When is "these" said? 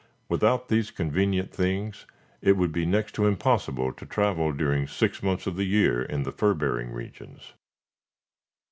0.67-0.89